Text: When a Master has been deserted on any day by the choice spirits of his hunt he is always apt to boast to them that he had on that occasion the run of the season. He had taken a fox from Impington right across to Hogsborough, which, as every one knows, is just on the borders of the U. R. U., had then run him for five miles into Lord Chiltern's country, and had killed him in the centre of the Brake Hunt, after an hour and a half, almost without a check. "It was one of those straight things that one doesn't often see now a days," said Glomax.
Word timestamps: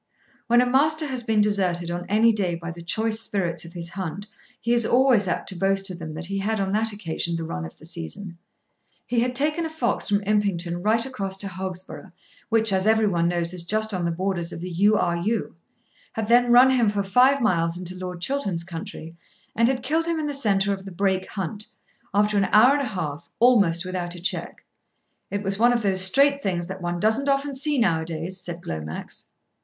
When 0.47 0.61
a 0.61 0.65
Master 0.65 1.05
has 1.05 1.21
been 1.21 1.41
deserted 1.41 1.91
on 1.91 2.07
any 2.09 2.31
day 2.33 2.55
by 2.55 2.71
the 2.71 2.81
choice 2.81 3.19
spirits 3.21 3.65
of 3.65 3.73
his 3.73 3.89
hunt 3.91 4.25
he 4.59 4.73
is 4.73 4.83
always 4.83 5.27
apt 5.27 5.47
to 5.49 5.55
boast 5.55 5.85
to 5.85 5.95
them 5.95 6.15
that 6.15 6.25
he 6.25 6.39
had 6.39 6.59
on 6.59 6.71
that 6.71 6.91
occasion 6.91 7.35
the 7.35 7.43
run 7.43 7.65
of 7.65 7.77
the 7.77 7.85
season. 7.85 8.39
He 9.05 9.19
had 9.19 9.35
taken 9.35 9.63
a 9.63 9.69
fox 9.69 10.09
from 10.09 10.23
Impington 10.23 10.81
right 10.83 11.05
across 11.05 11.37
to 11.37 11.47
Hogsborough, 11.47 12.11
which, 12.49 12.73
as 12.73 12.87
every 12.87 13.05
one 13.05 13.27
knows, 13.27 13.53
is 13.53 13.63
just 13.63 13.93
on 13.93 14.03
the 14.05 14.09
borders 14.09 14.51
of 14.51 14.59
the 14.59 14.71
U. 14.71 14.97
R. 14.97 15.17
U., 15.17 15.55
had 16.13 16.27
then 16.27 16.51
run 16.51 16.71
him 16.71 16.89
for 16.89 17.03
five 17.03 17.39
miles 17.39 17.77
into 17.77 17.93
Lord 17.95 18.21
Chiltern's 18.21 18.63
country, 18.63 19.15
and 19.55 19.67
had 19.67 19.83
killed 19.83 20.07
him 20.07 20.17
in 20.17 20.25
the 20.25 20.33
centre 20.33 20.73
of 20.73 20.83
the 20.85 20.91
Brake 20.91 21.29
Hunt, 21.29 21.67
after 22.11 22.37
an 22.39 22.45
hour 22.45 22.73
and 22.73 22.81
a 22.81 22.85
half, 22.85 23.29
almost 23.37 23.85
without 23.85 24.15
a 24.15 24.19
check. 24.19 24.63
"It 25.29 25.43
was 25.43 25.59
one 25.59 25.71
of 25.71 25.83
those 25.83 26.01
straight 26.01 26.41
things 26.41 26.65
that 26.65 26.81
one 26.81 26.99
doesn't 26.99 27.29
often 27.29 27.53
see 27.53 27.77
now 27.77 28.01
a 28.01 28.05
days," 28.05 28.39
said 28.41 28.61
Glomax. 28.61 29.25